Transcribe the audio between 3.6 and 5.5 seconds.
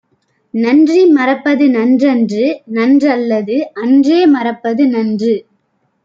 அன்றே மறப்பது நன்று.